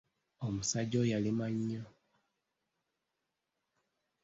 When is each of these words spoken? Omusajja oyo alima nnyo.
Omusajja 0.45 0.97
oyo 1.03 1.13
alima 1.17 1.45
nnyo. 1.53 1.83